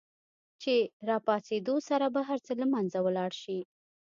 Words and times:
چې 0.61 0.75
په 0.97 1.03
را 1.09 1.17
پاڅېدو 1.25 1.75
سره 1.89 2.05
به 2.13 2.21
هر 2.29 2.39
څه 2.45 2.53
له 2.61 2.65
منځه 2.73 2.99
ولاړ 3.01 3.31
شي. 3.41 3.59